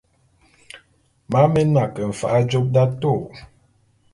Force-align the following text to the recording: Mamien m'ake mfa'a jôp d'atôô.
Mamien 1.29 1.69
m'ake 1.73 2.01
mfa'a 2.11 2.39
jôp 2.51 2.65
d'atôô. 2.73 3.15